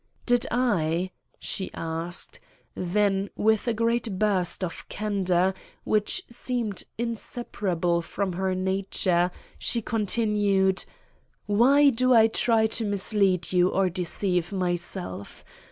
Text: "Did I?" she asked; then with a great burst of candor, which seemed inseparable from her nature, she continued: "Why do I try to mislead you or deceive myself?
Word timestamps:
"Did 0.25 0.47
I?" 0.49 1.11
she 1.37 1.71
asked; 1.75 2.39
then 2.73 3.29
with 3.35 3.67
a 3.67 3.73
great 3.75 4.17
burst 4.17 4.63
of 4.63 4.89
candor, 4.89 5.53
which 5.83 6.23
seemed 6.27 6.85
inseparable 6.97 8.01
from 8.01 8.33
her 8.33 8.55
nature, 8.55 9.29
she 9.59 9.83
continued: 9.83 10.85
"Why 11.45 11.91
do 11.91 12.15
I 12.15 12.25
try 12.25 12.65
to 12.65 12.83
mislead 12.83 13.53
you 13.53 13.69
or 13.69 13.91
deceive 13.91 14.51
myself? 14.51 15.45